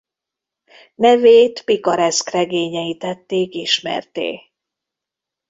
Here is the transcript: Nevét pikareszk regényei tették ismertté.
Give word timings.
Nevét 0.95 1.63
pikareszk 1.63 2.29
regényei 2.29 2.97
tették 2.97 3.53
ismertté. 3.53 4.43